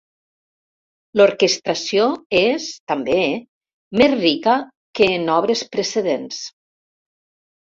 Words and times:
L'orquestració 1.19 2.07
és, 2.39 2.65
també, 2.93 3.19
més 4.01 4.17
rica 4.23 4.57
que 5.01 5.11
en 5.19 5.29
obres 5.37 5.63
precedents. 5.77 6.41